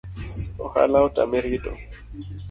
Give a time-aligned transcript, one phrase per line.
[0.63, 1.71] Ohala otame rito